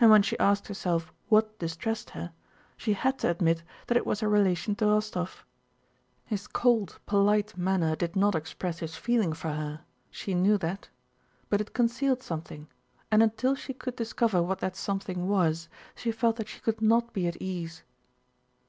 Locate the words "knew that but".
10.32-11.60